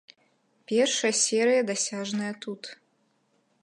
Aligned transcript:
Першая 0.71 1.13
серыя 1.25 1.61
дасяжная 1.71 2.33
тут. 2.47 2.61